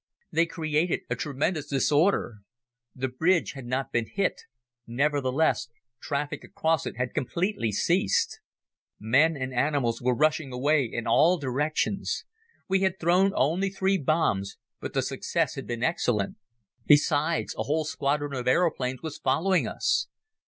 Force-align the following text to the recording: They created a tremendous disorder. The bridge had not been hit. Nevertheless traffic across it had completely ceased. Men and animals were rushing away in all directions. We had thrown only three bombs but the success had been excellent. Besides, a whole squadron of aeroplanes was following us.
They 0.31 0.47
created 0.47 1.01
a 1.11 1.15
tremendous 1.15 1.67
disorder. 1.67 2.39
The 2.95 3.07
bridge 3.07 3.51
had 3.51 3.67
not 3.67 3.91
been 3.91 4.07
hit. 4.07 4.41
Nevertheless 4.87 5.67
traffic 6.01 6.43
across 6.43 6.87
it 6.87 6.97
had 6.97 7.13
completely 7.13 7.71
ceased. 7.71 8.39
Men 8.99 9.37
and 9.37 9.53
animals 9.53 10.01
were 10.01 10.15
rushing 10.15 10.51
away 10.51 10.85
in 10.85 11.05
all 11.05 11.37
directions. 11.37 12.25
We 12.67 12.79
had 12.79 12.99
thrown 12.99 13.31
only 13.35 13.69
three 13.69 13.99
bombs 13.99 14.57
but 14.79 14.93
the 14.95 15.03
success 15.03 15.53
had 15.53 15.67
been 15.67 15.83
excellent. 15.83 16.37
Besides, 16.87 17.53
a 17.55 17.61
whole 17.65 17.85
squadron 17.85 18.33
of 18.33 18.47
aeroplanes 18.47 19.03
was 19.03 19.19
following 19.19 19.67
us. 19.67 20.07